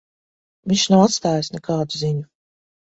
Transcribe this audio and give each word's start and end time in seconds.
Viņš 0.71 0.85
nav 0.95 1.05
atstājis 1.05 1.53
nekādu 1.59 2.03
ziņu. 2.05 2.29